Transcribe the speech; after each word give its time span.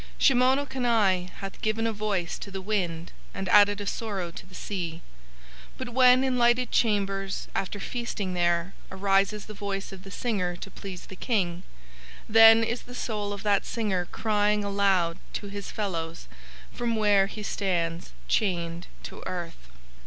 Shimono 0.19 0.65
Kani 0.65 1.29
hath 1.29 1.61
given 1.61 1.85
a 1.85 1.93
voice 1.93 2.39
to 2.39 2.49
the 2.49 2.59
wind 2.59 3.11
and 3.35 3.47
added 3.49 3.79
a 3.79 3.85
sorrow 3.85 4.31
to 4.31 4.47
the 4.47 4.55
sea. 4.55 5.03
But 5.77 5.89
when 5.89 6.23
in 6.23 6.39
lighted 6.39 6.71
chambers 6.71 7.47
after 7.53 7.79
feasting 7.79 8.33
there 8.33 8.73
arises 8.91 9.45
the 9.45 9.53
voice 9.53 9.91
of 9.91 10.01
the 10.01 10.09
singer 10.09 10.55
to 10.55 10.71
please 10.71 11.05
the 11.05 11.15
King, 11.15 11.61
then 12.27 12.63
is 12.63 12.81
the 12.81 12.95
soul 12.95 13.31
of 13.31 13.43
that 13.43 13.63
singer 13.63 14.05
crying 14.05 14.63
aloud 14.63 15.19
to 15.33 15.49
his 15.49 15.69
fellows 15.69 16.27
from 16.71 16.95
where 16.95 17.27
he 17.27 17.43
stands 17.43 18.09
chained 18.27 18.87
to 19.03 19.21
earth. 19.27 19.67